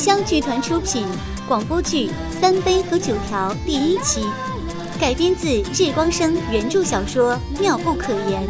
[0.00, 1.04] 香剧团出品
[1.46, 2.08] 广播剧
[2.40, 4.24] 《三杯和九条》第一期，
[4.98, 8.42] 改编自日光生原著小说《妙不可言》。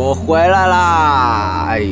[0.00, 1.66] 我回来啦！
[1.70, 1.82] 哎，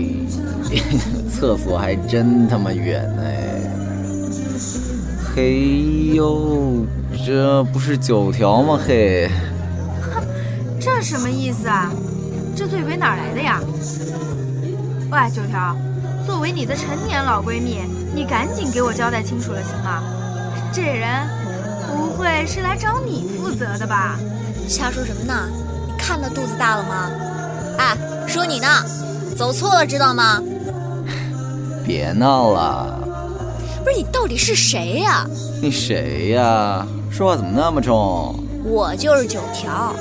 [1.28, 3.60] 厕所还真他妈远哎！
[5.34, 6.86] 嘿呦，
[7.26, 8.78] 这不是九条吗？
[8.86, 9.28] 嘿，
[10.14, 10.22] 哼，
[10.80, 11.90] 这什么意思啊？
[12.54, 13.60] 这醉鬼哪来的呀？
[15.10, 15.76] 喂，九条，
[16.24, 17.80] 作为你的陈年老闺蜜，
[18.14, 20.00] 你赶紧给我交代清楚了，行吗？
[20.72, 21.26] 这人
[21.88, 24.16] 不会是来找你负责的吧？
[24.68, 25.48] 瞎说什么呢？
[25.88, 27.10] 你看他肚子大了吗？
[27.78, 27.96] 哎，
[28.26, 28.66] 说你呢，
[29.36, 30.42] 走错了知道吗？
[31.84, 32.98] 别闹了！
[33.84, 35.26] 不是你到底是谁呀？
[35.62, 36.86] 你谁呀？
[37.10, 38.34] 说话怎么那么重？
[38.64, 39.94] 我就是九条。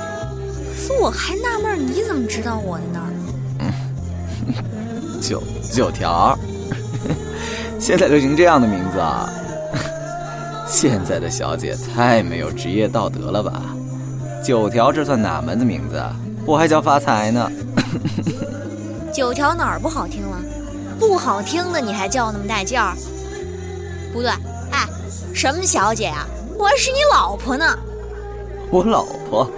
[1.00, 3.00] 我还纳闷你怎么知道我的呢？
[3.60, 6.36] 嗯，九九条，
[7.78, 9.28] 现在流行这样的名字啊？
[10.66, 13.62] 现在的小姐太没有职业道德了吧？
[14.44, 16.02] 九条这算哪门子名字？
[16.44, 17.50] 我还叫发财呢。
[19.12, 20.38] 九条哪儿不好听了？
[20.98, 22.94] 不好听的你还叫那么带劲儿？
[24.12, 24.30] 不对，
[24.70, 24.86] 哎，
[25.34, 26.26] 什么小姐呀？
[26.58, 27.78] 我还是你老婆呢。
[28.70, 29.50] 我老婆？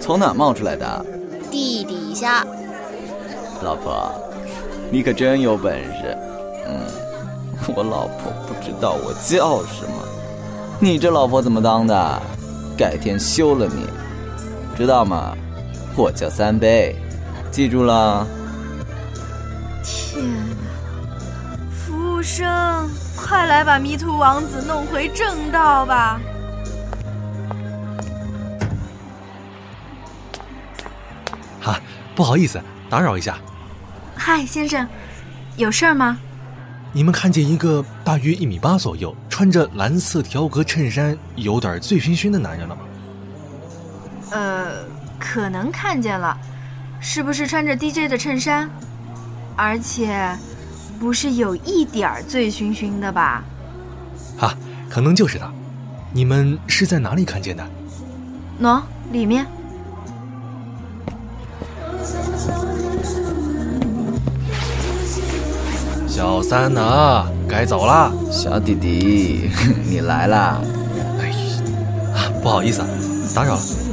[0.00, 1.06] 从哪冒出来的？
[1.50, 2.44] 地底下。
[3.62, 4.12] 老婆，
[4.90, 6.16] 你可真有本事。
[6.66, 6.80] 嗯，
[7.74, 10.04] 我老婆不知道我叫什么。
[10.80, 12.22] 你这老婆怎么当的？
[12.76, 13.86] 改天休了你，
[14.76, 15.32] 知道吗？
[15.96, 16.96] 我叫三杯，
[17.54, 18.26] 记住了。
[19.84, 21.68] 天哪！
[21.70, 26.20] 服务生，快来把迷途王子弄回正道吧。
[31.60, 31.80] 哈，
[32.16, 32.60] 不好意思，
[32.90, 33.38] 打扰一下。
[34.16, 34.84] 嗨，先生，
[35.56, 36.18] 有事儿吗？
[36.92, 42.82] 你们看见一个大约一米八左右，穿着蓝色条格衬衫，有点醉醺醺的男人了吗？
[44.32, 44.84] 呃，
[45.20, 46.36] 可能看见了，
[47.06, 48.68] 是不是穿着 DJ 的衬衫？
[49.54, 50.34] 而且，
[50.98, 53.44] 不是有一点儿醉醺醺的吧？
[54.40, 54.56] 啊，
[54.88, 55.52] 可能就是他。
[56.14, 57.62] 你们是在哪里看见的？
[58.60, 58.80] 喏，
[59.12, 59.46] 里面。
[66.08, 67.26] 小三呢？
[67.46, 68.10] 该走了。
[68.32, 69.50] 小弟弟，
[69.86, 70.58] 你来啦！
[71.20, 71.30] 哎，
[72.16, 72.88] 啊，不好意思，啊，
[73.34, 73.83] 打扰了。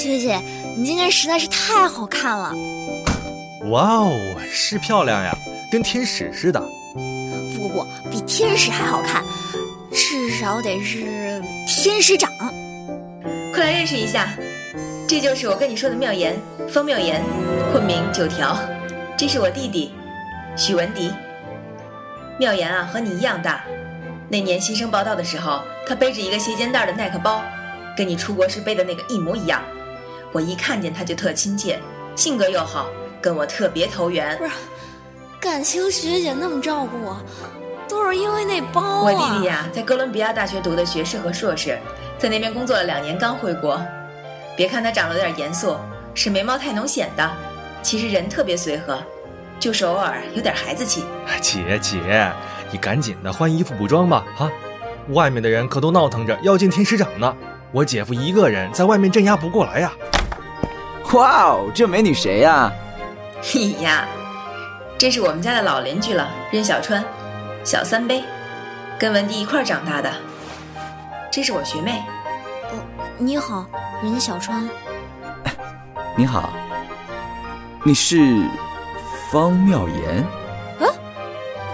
[0.00, 0.40] 学姐，
[0.76, 2.54] 你今天实在是太好看了！
[3.70, 4.16] 哇哦，
[4.50, 5.36] 是漂亮呀，
[5.70, 6.60] 跟天使似的。
[7.54, 9.22] 不不，比天使还好看，
[9.92, 12.30] 至少得是天使长。
[13.52, 14.28] 快来认识一下，
[15.06, 16.34] 这就是我跟你说的妙言，
[16.68, 17.22] 方妙言，
[17.72, 18.58] 混名九条。
[19.18, 19.92] 这是我弟弟，
[20.56, 21.12] 许文迪。
[22.38, 23.62] 妙言啊，和你一样大。
[24.30, 27.42] 那年新生报道的时候，他背着一个斜肩带的耐克包，
[27.94, 29.62] 跟你出国时背的那个一模一样。
[30.32, 31.78] 我一看见他就特亲切，
[32.14, 32.86] 性格又好，
[33.20, 34.36] 跟我特别投缘。
[34.38, 34.50] 不是。
[35.40, 37.16] 感情学姐那么照顾我，
[37.88, 39.00] 都是因为那包啊！
[39.02, 41.78] 我弟弟呀，在哥伦比亚大学读的学士和硕士，
[42.18, 43.80] 在那边工作了两年，刚回国。
[44.54, 45.76] 别看他长得有点严肃，
[46.14, 47.30] 是眉毛太浓显的，
[47.82, 49.02] 其实人特别随和，
[49.58, 51.04] 就是偶尔有点孩子气。
[51.40, 52.30] 姐姐，
[52.70, 54.50] 你赶紧的换衣服补妆吧，啊！
[55.08, 57.34] 外面的人可都闹腾着要见天使长呢，
[57.72, 59.90] 我姐夫一个人在外面镇压不过来呀。
[61.12, 62.72] 哇哦，这美女谁呀？
[63.54, 64.06] 你 呀。
[64.96, 67.02] 这是我们家的老邻居了，任小川，
[67.64, 68.22] 小三杯，
[68.98, 70.12] 跟文迪一块长大的。
[71.32, 72.02] 这是我学妹。
[72.70, 72.78] 哦，
[73.18, 73.66] 你好，
[74.02, 74.68] 任小川。
[76.16, 76.52] 你好，
[77.82, 78.44] 你是
[79.32, 80.16] 方妙言。
[80.80, 80.86] 啊？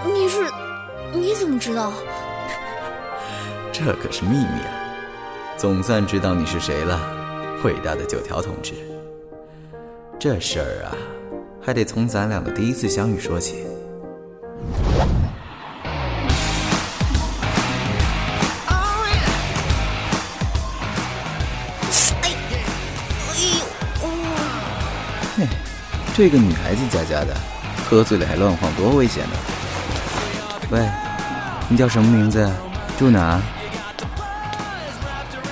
[0.05, 0.49] 你是？
[1.11, 1.91] 你怎么知道？
[3.73, 4.71] 这可是秘密啊！
[5.57, 6.99] 总算知道你是谁了，
[7.63, 8.73] 伟大的九条同志。
[10.19, 10.95] 这事儿啊。
[11.61, 13.65] 还得从咱俩的第一次相遇说起。
[25.37, 25.47] 哎，哎
[26.15, 27.35] 这个女孩子家家的，
[27.89, 29.35] 喝醉了还乱晃，多危险呢！
[30.71, 30.89] 喂，
[31.67, 32.49] 你叫什么名字？
[32.97, 33.41] 住哪？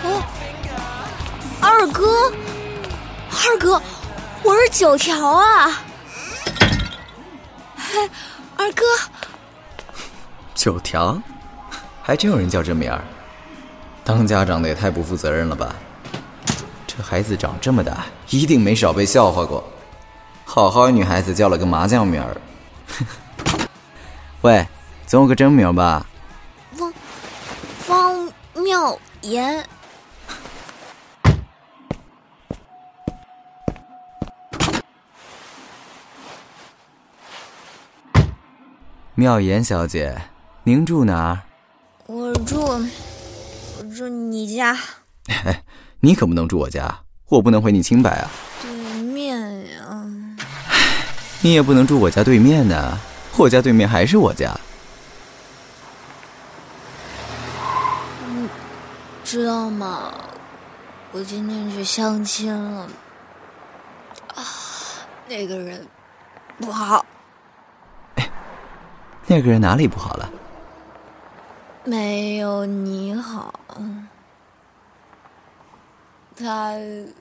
[0.03, 0.23] 哦，
[1.62, 2.31] 二哥，
[3.29, 3.81] 二哥，
[4.56, 5.84] 我是九条啊！
[7.75, 8.10] 嘿，
[8.56, 8.86] 二哥，
[10.54, 11.22] 九条，
[12.02, 13.04] 还真有人叫这名儿。
[14.06, 15.75] 当家长的也太不负责任了吧！
[16.88, 19.62] 这孩子长这么大，一定没少被笑话过。
[20.46, 22.38] 好好一女孩子叫了个麻将名儿。
[24.40, 24.66] 喂，
[25.06, 26.06] 总有个真名吧？
[26.78, 26.94] 方
[27.86, 29.68] 方妙言。
[39.17, 40.13] 妙言小姐，
[40.63, 41.39] 您住哪儿？
[42.06, 44.77] 我住，我住你家。
[45.27, 45.63] 哎，
[46.01, 48.29] 你可不能住我家，我不能毁你清白啊。
[48.62, 48.69] 对
[49.01, 49.39] 面
[49.69, 50.06] 呀。
[51.41, 53.00] 你也不能住我家对面呢，
[53.38, 54.53] 我家对面还是我家。
[58.27, 58.50] 你
[59.23, 60.13] 知道吗？
[61.13, 62.89] 我今天去相亲了，
[64.35, 64.44] 啊，
[65.29, 65.88] 那个人
[66.59, 67.06] 不好。
[69.27, 70.30] 那个人哪里不好了？
[71.83, 73.54] 没有你好。
[76.36, 76.72] 他，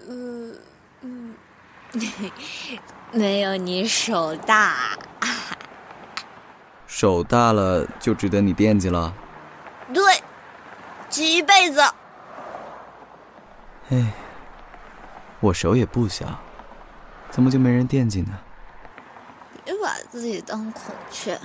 [0.09, 0.53] 呃，
[1.03, 1.35] 嗯，
[3.13, 4.75] 没有你手大。
[6.87, 9.15] 手大了就值得你惦记了？
[9.93, 10.03] 对，
[11.09, 11.81] 记一辈子。
[13.91, 14.13] 哎，
[15.41, 16.27] 我手也不小，
[17.31, 18.39] 怎么就没人惦记呢？
[19.65, 21.39] 别把自己当孔雀。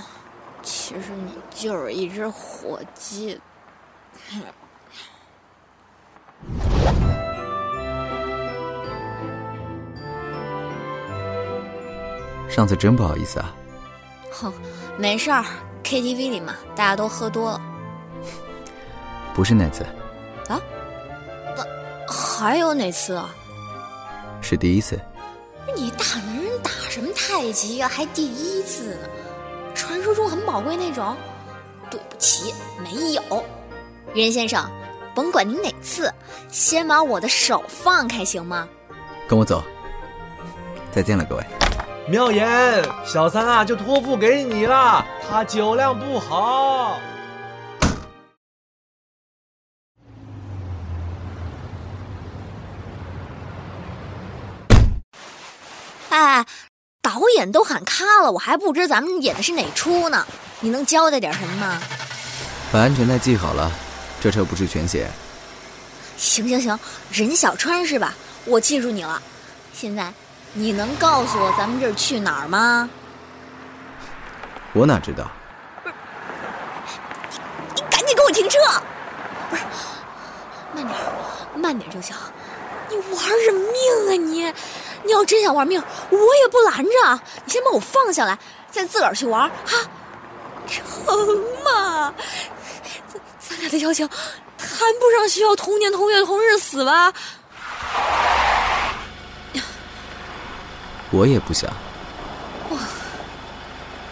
[0.71, 3.39] 其实你就是一只火鸡。
[12.47, 13.55] 上次真不好意思啊。
[14.31, 14.53] 哼，
[14.95, 15.43] 没事儿
[15.83, 17.61] ，KTV 里嘛，大家都喝多了。
[19.33, 19.83] 不是那次。
[20.47, 20.61] 啊？
[21.57, 23.33] 那还有哪次啊？
[24.39, 24.99] 是第一次。
[25.75, 27.87] 你大男人打什么太极呀？
[27.87, 29.09] 还第一次呢？
[29.89, 31.17] 传说中很宝贵那种？
[31.89, 33.43] 对不起，没有。
[34.13, 34.69] 任先生，
[35.15, 36.13] 甭管您哪次，
[36.47, 38.69] 先把我的手放开行吗？
[39.27, 39.63] 跟我走。
[40.91, 41.43] 再见了，各位。
[42.07, 45.03] 妙言，小三啊，就托付给你了。
[45.27, 46.99] 他酒量不好。
[56.11, 56.45] 哎，
[57.09, 60.23] 导演都喊卡了，我还不知咱们演的是哪出呢？
[60.59, 61.81] 你能交代点什么吗？
[62.71, 63.71] 把安全带系好了，
[64.21, 65.09] 这车不是全险。
[66.17, 66.79] 行行行，
[67.11, 68.13] 任小川是吧？
[68.45, 69.19] 我记住你了。
[69.73, 70.13] 现在
[70.53, 72.87] 你能告诉我咱们这儿去哪儿吗？
[74.73, 75.31] 我哪知道？
[75.83, 75.95] 不是，
[77.73, 78.59] 你你赶紧给我停车！
[79.49, 79.63] 不是，
[80.75, 80.95] 慢点，
[81.55, 82.15] 慢点就行。
[82.87, 84.53] 你玩什么命啊你？
[85.03, 87.21] 你要真想玩命，我也不拦着。
[87.45, 88.37] 你先把我放下来，
[88.69, 89.77] 再自个儿去玩哈，
[90.67, 90.83] 成
[91.63, 92.13] 吗？
[93.07, 94.07] 咱咱俩的交情
[94.57, 97.13] 谈不上需要同年同月同日死吧？
[101.11, 101.69] 我也不想。
[102.69, 102.77] 哇，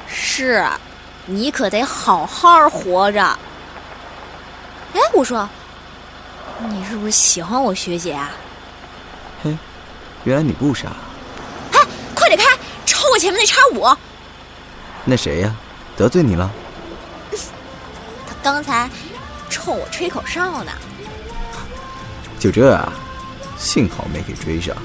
[0.08, 0.80] 是啊，
[1.28, 3.22] 你可得好好活着。
[4.94, 5.48] 哎，我说，
[6.70, 8.32] 你是不是喜欢我学姐啊？
[9.44, 9.56] 嘿，
[10.28, 10.90] 原来你不傻。
[11.72, 11.80] 哎，
[12.14, 12.44] 快点开，
[12.86, 13.88] 超我前面那叉五。
[15.06, 15.56] 那谁呀？
[15.96, 16.52] 得罪你了？
[17.32, 18.90] 他刚才
[19.50, 20.72] 冲我吹口哨呢。
[22.38, 22.92] 就这啊？
[23.58, 24.76] 幸好没给追上。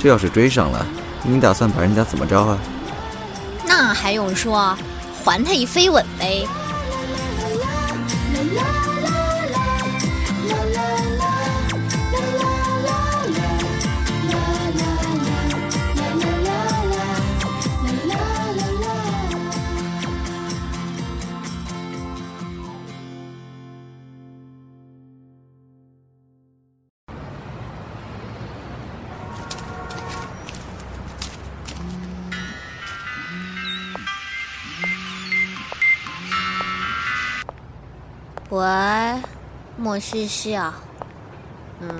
[0.00, 0.86] 这要是追上了，
[1.22, 2.58] 你打算把人家怎么着啊？
[3.66, 4.74] 那还用说，
[5.22, 6.48] 还他一飞吻呗。
[38.50, 38.64] 喂，
[39.76, 40.74] 莫西西啊，
[41.80, 41.90] 嗯，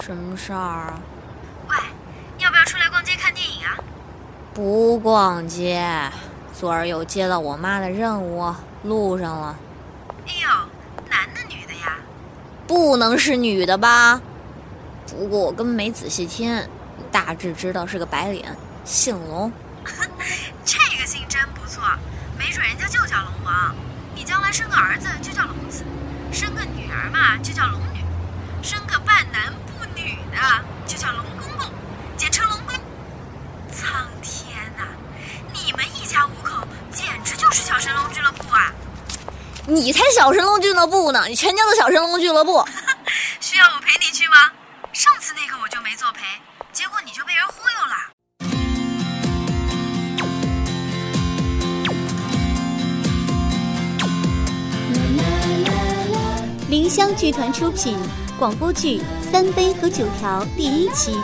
[0.00, 0.98] 什么事儿啊？
[1.68, 1.76] 喂，
[2.36, 3.78] 你要不要出来逛街看电影啊？
[4.52, 6.10] 不逛街，
[6.58, 9.56] 昨儿又接到我妈的任务，路上了。
[10.26, 10.48] 哎呦，
[11.08, 11.96] 男的女的呀？
[12.66, 14.20] 不能是女的吧？
[15.08, 16.68] 不过我根本没仔细听，
[17.12, 18.44] 大致知道是个白领，
[18.84, 19.52] 姓龙，
[20.64, 21.84] 这个姓真不错，
[22.36, 23.72] 没准人家就叫龙王。
[24.30, 25.82] 将来生个儿子就叫龙子，
[26.30, 27.98] 生个女儿嘛就叫龙女，
[28.62, 30.38] 生个半男不女的
[30.86, 31.68] 就叫龙公公，
[32.16, 32.76] 简称龙公。
[33.72, 34.84] 苍天呐，
[35.52, 38.70] 你们一家五口简直就是小神龙俱乐部啊！
[39.66, 42.64] 你才小神龙俱乐部呢，你全家都小神龙俱乐部。
[56.90, 57.96] 香剧团出品
[58.36, 58.98] 广播剧
[59.30, 61.16] 《三杯和九条》第一期，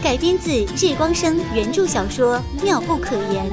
[0.00, 3.44] 改编自日光生原著小说《妙不可言》。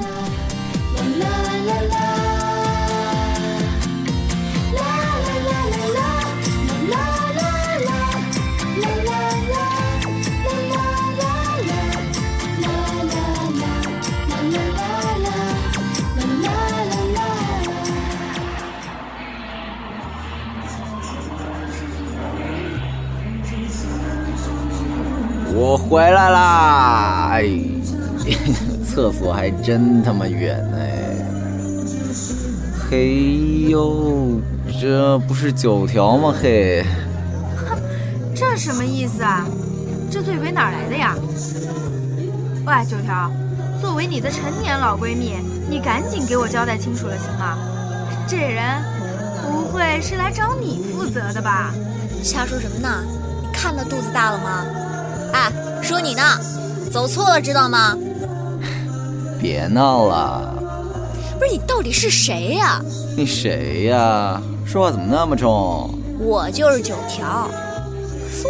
[29.30, 31.14] 厕所还真他妈远哎！
[32.90, 34.40] 嘿呦，
[34.80, 36.34] 这不是九条吗？
[36.36, 36.84] 嘿，
[38.34, 39.46] 这什么意思啊？
[40.10, 41.14] 这醉鬼哪来的呀？
[42.66, 43.30] 喂，九条，
[43.80, 45.36] 作为你的陈年老闺蜜，
[45.68, 47.56] 你赶紧给我交代清楚了，行吗？
[48.26, 48.82] 这人
[49.44, 51.72] 不会是来找你负责的吧？
[52.20, 53.04] 瞎说什么呢？
[53.42, 54.66] 你看他肚子大了吗？
[55.32, 56.22] 哎，说你呢，
[56.90, 57.96] 走错了知道吗？
[59.40, 60.54] 别闹了！
[61.38, 62.80] 不是你到底是谁呀？
[63.16, 64.40] 你谁呀？
[64.66, 65.90] 说话怎么那么重？
[66.18, 67.48] 我就是九条。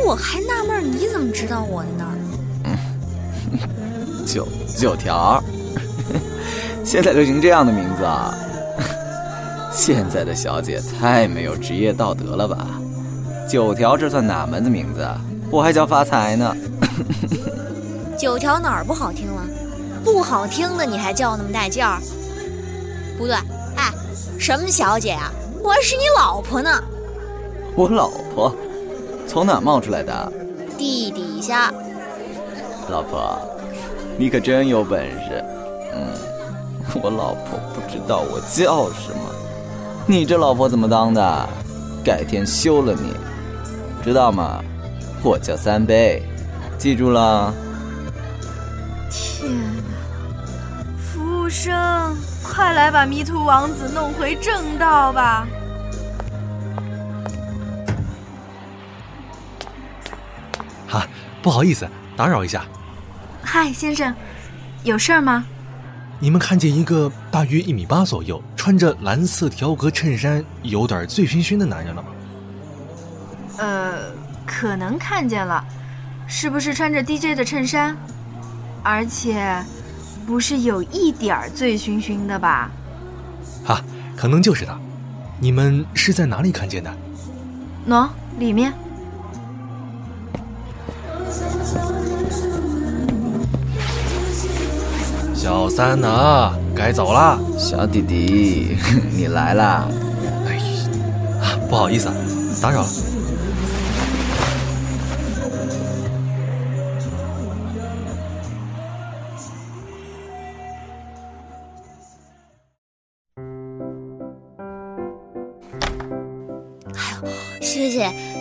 [0.04, 2.06] 我还纳闷你怎么知道我的呢？
[4.26, 5.42] 九九条，
[6.84, 8.34] 现在流行这样的名字啊！
[9.72, 12.66] 现在的小姐太没有职业道德了吧？
[13.48, 15.06] 九条这算哪门子名字？
[15.50, 16.54] 我还叫发财呢。
[18.16, 19.42] 九条哪儿不好听了？
[20.04, 22.00] 不好听的你还叫那么带劲儿？
[23.18, 23.34] 不对，
[23.76, 23.92] 哎，
[24.38, 25.30] 什么小姐啊？
[25.62, 26.82] 我还是你老婆呢。
[27.76, 28.54] 我老婆，
[29.28, 30.32] 从哪冒出来的？
[30.78, 31.72] 地底下。
[32.88, 33.38] 老婆，
[34.18, 35.44] 你可真有本事。
[35.94, 36.14] 嗯，
[37.02, 39.30] 我老婆不知道我叫什么。
[40.06, 41.48] 你这老婆怎么当的？
[42.02, 43.12] 改天休了你，
[44.02, 44.64] 知道吗？
[45.22, 46.22] 我叫三杯，
[46.78, 47.52] 记住了。
[51.50, 55.46] 生，快来把迷途王子弄回正道吧！
[60.88, 61.06] 哈，
[61.42, 62.64] 不好意思，打扰一下。
[63.42, 64.14] 嗨，先生，
[64.84, 65.44] 有事儿吗？
[66.18, 72.08] 你们看见一个大约一米八左右，穿着蓝色条格衬衫、有点醉醺醺的男人了吗？
[73.58, 74.12] 呃，
[74.46, 75.64] 可能看见了，
[76.26, 77.96] 是不是穿着 DJ 的衬衫？
[78.82, 79.62] 而且，
[80.26, 82.70] 不是有一点儿醉醺醺的吧？
[83.66, 83.82] 啊，
[84.16, 84.78] 可能就是他。
[85.38, 86.92] 你们是在哪里看见的？
[87.88, 88.08] 喏，
[88.38, 88.72] 里面。
[95.34, 96.52] 小三呢？
[96.76, 97.38] 该走了。
[97.58, 98.76] 小弟弟，
[99.16, 99.88] 你来啦！
[100.46, 100.60] 哎，
[101.42, 102.14] 啊，不好意思，啊，
[102.60, 102.88] 打扰了。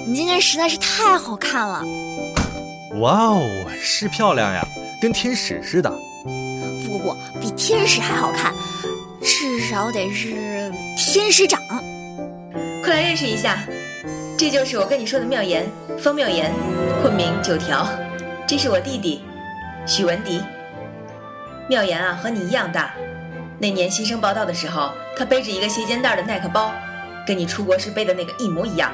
[0.09, 1.83] 你今天实在是太好看了。
[2.99, 3.47] 哇哦，
[3.79, 4.65] 是漂亮呀，
[4.99, 5.89] 跟天使似的。
[6.83, 8.51] 不不不，比天使还好看，
[9.21, 11.61] 至少得是天使长。
[12.83, 13.63] 快来认识一下，
[14.35, 16.51] 这就是我跟你说的妙言，风妙言，
[17.03, 17.87] 混名九条。
[18.47, 19.21] 这是我弟弟，
[19.85, 20.41] 许文迪。
[21.69, 22.91] 妙言啊，和你一样大。
[23.59, 26.73] 那年新生报道的时候，他背着一个斜肩带的耐克包，
[27.27, 28.91] 跟你出国时背的那个一模一样。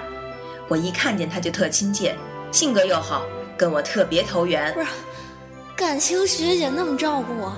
[0.67, 2.15] 我一看见他就特亲切，
[2.51, 3.24] 性格又好，
[3.57, 4.74] 跟我特别投缘。
[4.74, 4.88] 不是，
[5.75, 7.55] 感情学姐那么照顾我，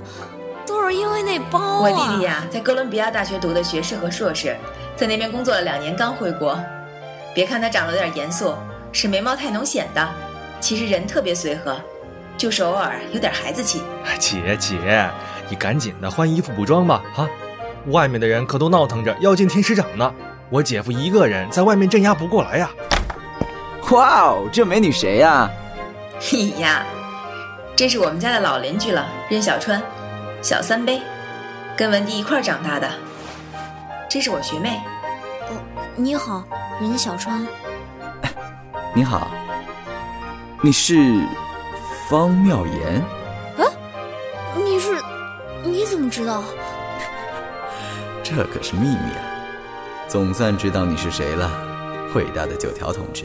[0.66, 1.80] 都是因为那包啊。
[1.80, 4.56] 我弟弟呀、在哥伦比亚大学读的学士和硕士，
[4.96, 6.60] 在那边工作了两年，刚回国。
[7.34, 8.54] 别看他长得有点严肃，
[8.92, 10.10] 是眉毛太浓显的，
[10.60, 11.80] 其实人特别随和，
[12.36, 13.82] 就是偶尔有点孩子气。
[14.20, 15.10] 姐姐，
[15.50, 17.30] 你赶紧的换衣服补妆吧，啊！
[17.88, 20.14] 外面的人可都闹腾着要见天使长呢。
[20.50, 22.70] 我姐夫一个人在外面镇压不过来呀。
[23.92, 25.50] 哇哦，这美女谁呀、
[26.32, 26.86] 你 呀，
[27.74, 29.82] 这是我们家的老邻居了，任小川，
[30.42, 31.02] 小三杯，
[31.78, 32.90] 跟文迪一块儿长大的。
[34.10, 34.82] 这是我学妹。
[35.50, 35.56] 哦，
[35.96, 36.44] 你好，
[36.82, 37.48] 任小川。
[38.94, 39.32] 你好，
[40.62, 41.22] 你是
[42.10, 43.02] 方妙言？
[43.58, 43.64] 啊，
[44.54, 45.02] 你是？
[45.64, 46.44] 你怎么知道？
[48.22, 49.24] 这可是秘密啊！
[50.10, 51.50] 总算知道你是谁了，
[52.14, 53.24] 伟大的九条同志。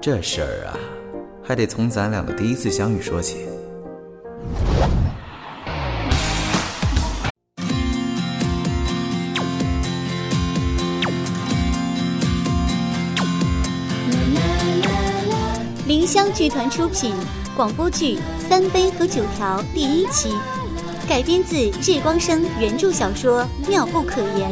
[0.00, 0.78] 这事儿啊，
[1.42, 3.38] 还得从咱俩的第一次相遇说起。
[15.86, 17.12] 林香剧团出品
[17.56, 18.16] 广播剧
[18.48, 20.32] 《三杯和九条》第一期，
[21.08, 24.50] 改编自日光生原著小说《妙不可言》。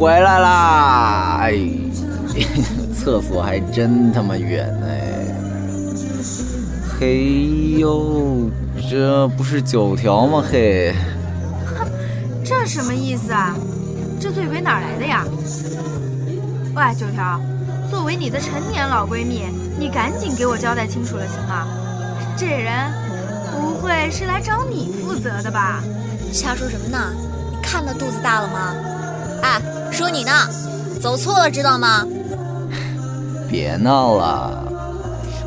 [0.00, 1.40] 回来啦！
[1.42, 1.52] 哎，
[2.96, 5.26] 厕所还真他妈远哎！
[6.98, 8.48] 嘿呦，
[8.90, 10.42] 这不是九条吗？
[10.50, 10.94] 嘿，
[11.66, 11.86] 哼，
[12.42, 13.54] 这什么意思啊？
[14.18, 15.22] 这醉鬼哪来的呀？
[16.74, 17.38] 喂，九条，
[17.90, 19.44] 作为你的成年老闺蜜，
[19.78, 21.66] 你赶紧给我交代清楚了，行吗？
[22.38, 22.90] 这人
[23.52, 25.82] 不会是来找你负责的吧？
[26.32, 27.12] 瞎说什么呢？
[27.50, 28.74] 你看他肚子大了吗？
[29.42, 30.30] 哎，说你呢，
[31.00, 32.06] 走错了知道吗？
[33.50, 34.64] 别闹了！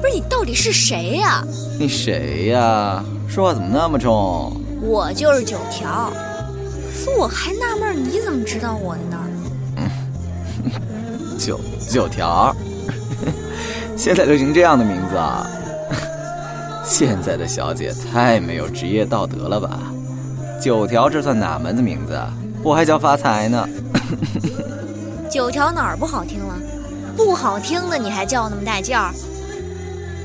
[0.01, 1.43] 不是你到底是谁呀？
[1.79, 3.03] 你谁呀？
[3.27, 4.51] 说话怎么那么重？
[4.81, 6.11] 我就是九条。
[7.17, 9.17] 我还纳闷你怎么知道我的呢？
[9.77, 12.55] 嗯，九九条，
[13.97, 15.47] 现在流行这样的名字啊？
[16.85, 19.79] 现在的小姐太没有职业道德了吧？
[20.61, 22.31] 九条这算哪门子名字啊？
[22.61, 23.67] 我还叫发财呢。
[25.29, 26.55] 九条哪儿不好听了？
[27.15, 29.11] 不好听的你还叫那么带劲儿？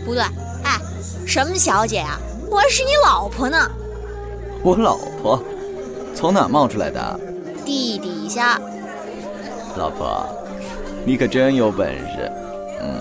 [0.04, 0.22] 不对，
[0.64, 0.80] 哎，
[1.26, 2.18] 什么小姐啊？
[2.50, 3.70] 我还是你老婆呢。
[4.62, 5.42] 我老婆？
[6.14, 7.20] 从哪冒出来的？
[7.64, 8.58] 地底下。
[9.76, 10.26] 老婆，
[11.04, 12.32] 你可真有本事。
[12.80, 13.00] 嗯，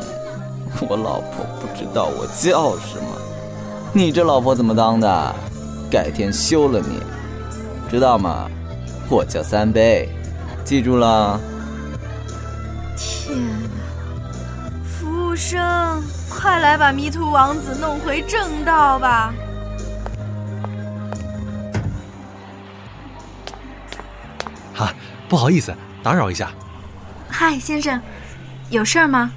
[0.90, 3.18] 我老婆不知道我叫什么。
[3.94, 5.36] 你这老婆怎么当的？
[5.90, 7.00] 改天休了你，
[7.90, 8.50] 知道吗？
[9.10, 10.10] 我叫三杯，
[10.68, 11.40] 记住了。
[12.98, 14.82] 天哪！
[14.84, 19.34] 服务生，快来把迷途王子弄回正道吧。
[24.76, 24.94] 哈，
[25.30, 26.52] 不好意思，打扰一下。
[27.30, 28.02] 嗨，先生，
[28.70, 29.32] 有事儿吗？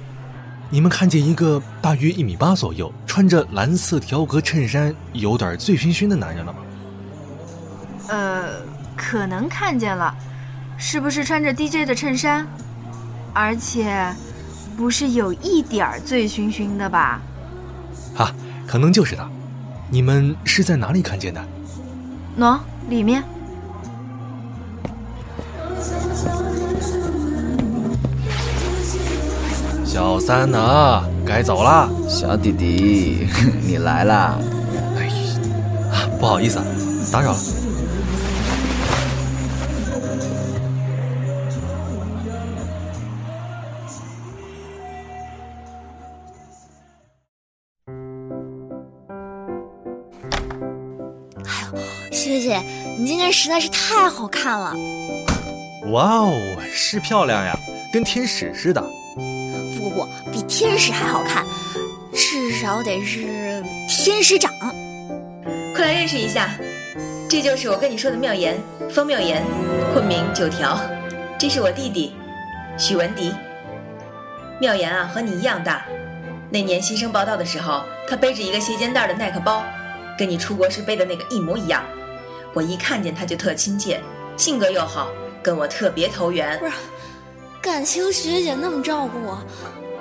[0.69, 6.59] 你们看见一个大约一米八左右，穿着蓝色条格衬衫，有点醉醺醺的男人了吗？
[8.09, 8.69] 呃。
[8.93, 10.15] 可能看见了，
[10.83, 12.45] 是不是穿着 DJ 的衬衫？
[13.33, 14.11] 而且，
[14.75, 17.21] 不是有一点儿醉醺醺的吧？
[18.17, 18.33] 啊，
[18.65, 19.29] 可能就是他。
[19.91, 21.41] 你们是在哪里看见的？
[22.39, 22.57] 喏，
[22.89, 23.23] 里面。
[29.85, 31.03] 小三呢？
[31.23, 31.87] 该走了。
[32.09, 33.27] 小弟弟，
[33.67, 34.35] 你来啦！
[34.97, 36.59] 哎，呀，不好意思，
[37.13, 37.39] 打扰了。
[53.43, 54.71] 实在是太好看了！
[55.91, 56.39] 哇哦，
[56.71, 57.57] 是漂亮呀，
[57.91, 58.79] 跟天使似的。
[59.15, 61.43] 不不不，比天使还好看，
[62.13, 64.53] 至少得是天使长。
[65.75, 66.51] 快来认识一下，
[67.27, 69.43] 这就是我跟你说的妙言，方妙言，
[69.91, 70.79] 混名九条。
[71.39, 72.13] 这是我弟弟，
[72.77, 73.33] 许文迪。
[74.59, 75.83] 妙言啊，和你一样大。
[76.51, 79.63] 那年新生报道的时候，他背着一个斜肩带的耐克包，
[80.15, 81.83] 跟你出国时背的那个一模一样。
[82.53, 84.01] 我一看见他就特亲切，
[84.35, 85.07] 性格又好，
[85.41, 86.59] 跟我特别投缘。
[86.59, 86.73] 不是，
[87.61, 89.41] 感情学姐那么照顾我，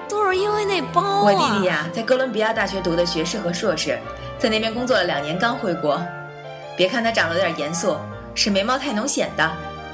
[0.09, 1.23] 都是因为那包啊。
[1.23, 3.99] 我弟弟呀，在哥伦比亚大学读的学士和硕士，
[4.39, 6.01] 在那边工作了两年，刚回国。
[6.77, 7.97] 别看他长得有点严肃，
[8.35, 9.51] 是眉毛太浓显的，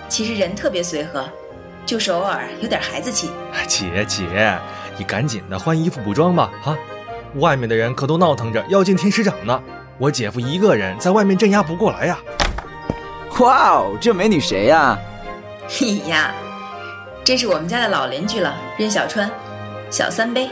[0.09, 1.29] 其实人特别随和，
[1.85, 3.31] 就是偶尔有点孩子气。
[3.66, 4.59] 姐姐，
[4.97, 6.77] 你赶紧的换衣服补妆吧，啊，
[7.35, 9.61] 外面的人可都闹腾着要见天使长呢。
[9.99, 12.19] 我姐夫一个人在外面镇压不过来呀。
[13.40, 14.99] 哇哦，这美女谁呀？
[15.81, 16.33] 你 呀，
[17.22, 19.31] 这是我们家的老邻居了，任小川，
[19.90, 20.49] 小三杯，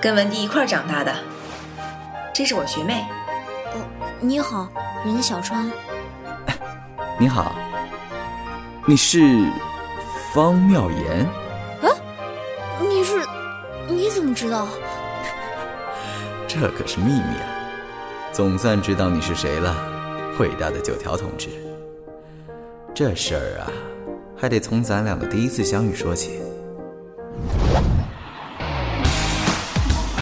[0.00, 1.14] 跟文迪一块儿长大的。
[2.34, 3.04] 这是我学妹。
[3.72, 3.80] 哦，
[4.20, 4.68] 你好，
[5.04, 5.70] 任小川。
[7.18, 7.54] 你好，
[8.84, 9.46] 你是
[10.34, 11.26] 方妙言？
[11.82, 11.88] 啊，
[12.78, 13.26] 你是？
[13.88, 14.68] 你怎么知道？
[16.46, 17.46] 这可是秘密啊！
[18.32, 19.74] 总算知道你是谁了，
[20.38, 21.48] 伟大的九条同志。
[22.94, 23.72] 这事儿啊，
[24.36, 26.38] 还得从咱俩的第一次相遇说起。